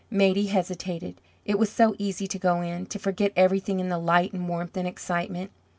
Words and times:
Maidie 0.09 0.47
hesitated. 0.47 1.21
It 1.45 1.59
was 1.59 1.69
so 1.71 1.93
easy 1.99 2.25
to 2.25 2.39
go 2.39 2.61
in, 2.61 2.87
to 2.87 2.97
forget 2.97 3.31
everything 3.35 3.79
in 3.79 3.89
the 3.89 3.99
light 3.99 4.33
and 4.33 4.49
warmth 4.49 4.75
and 4.75 4.87
excitement. 4.87 5.51